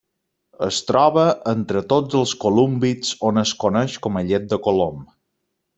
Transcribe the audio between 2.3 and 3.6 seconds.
colúmbids on es